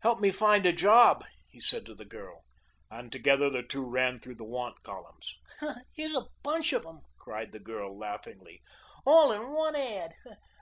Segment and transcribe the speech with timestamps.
[0.00, 2.42] "Help me find a job," he said to the girl,
[2.90, 5.36] and together the two ran through the want columns.
[5.94, 8.60] "Here's a bunch of them," cried the girl laughingly,
[9.06, 10.14] "all in one ad.